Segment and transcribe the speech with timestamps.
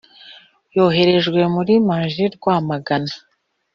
[0.75, 3.13] yoherereje muri maj rwamagana